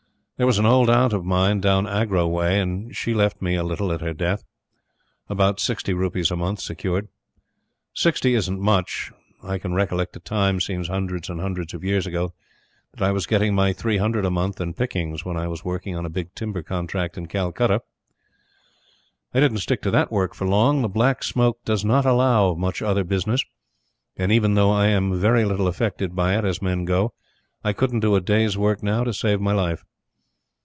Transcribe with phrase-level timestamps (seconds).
[0.37, 3.63] There was an old aunt of mine, down Agra way, and she left me a
[3.63, 4.43] little at her death.
[5.29, 7.09] About sixty rupees a month secured.
[7.93, 9.11] Sixty isn't much.
[9.43, 12.33] I can recollect a time, seems hundreds and hundreds of years ago,
[12.91, 15.95] that I was getting my three hundred a month, and pickings, when I was working
[15.95, 17.83] on a big timber contract in Calcutta.
[19.35, 20.81] I didn't stick to that work for long.
[20.81, 23.45] The Black Smoke does not allow of much other business;
[24.17, 27.13] and even though I am very little affected by it, as men go,
[27.63, 29.83] I couldn't do a day's work now to save my life.